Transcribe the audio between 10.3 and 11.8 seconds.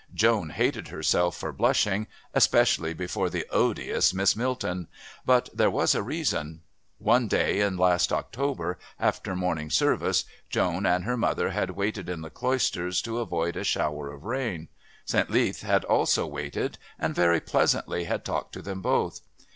Joan and her mother had